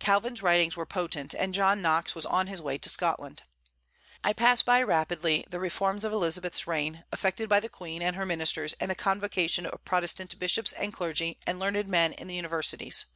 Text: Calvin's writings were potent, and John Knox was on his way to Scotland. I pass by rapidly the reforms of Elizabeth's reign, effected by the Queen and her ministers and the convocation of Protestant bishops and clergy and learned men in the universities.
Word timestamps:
Calvin's 0.00 0.42
writings 0.42 0.76
were 0.76 0.84
potent, 0.84 1.32
and 1.34 1.54
John 1.54 1.80
Knox 1.80 2.12
was 2.16 2.26
on 2.26 2.48
his 2.48 2.60
way 2.60 2.78
to 2.78 2.88
Scotland. 2.88 3.44
I 4.24 4.32
pass 4.32 4.60
by 4.60 4.82
rapidly 4.82 5.44
the 5.50 5.60
reforms 5.60 6.04
of 6.04 6.12
Elizabeth's 6.12 6.66
reign, 6.66 7.04
effected 7.12 7.48
by 7.48 7.60
the 7.60 7.68
Queen 7.68 8.02
and 8.02 8.16
her 8.16 8.26
ministers 8.26 8.72
and 8.80 8.90
the 8.90 8.96
convocation 8.96 9.66
of 9.66 9.84
Protestant 9.84 10.36
bishops 10.36 10.72
and 10.72 10.92
clergy 10.92 11.38
and 11.46 11.60
learned 11.60 11.86
men 11.86 12.12
in 12.12 12.26
the 12.26 12.34
universities. 12.34 13.06